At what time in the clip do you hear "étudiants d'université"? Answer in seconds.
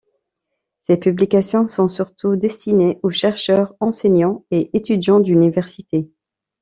4.75-6.09